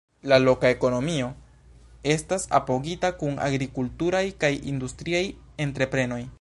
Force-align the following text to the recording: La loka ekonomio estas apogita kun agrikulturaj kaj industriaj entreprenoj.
La 0.31 0.37
loka 0.45 0.69
ekonomio 0.75 1.27
estas 2.15 2.47
apogita 2.61 3.13
kun 3.21 3.37
agrikulturaj 3.49 4.25
kaj 4.45 4.55
industriaj 4.75 5.25
entreprenoj. 5.71 6.23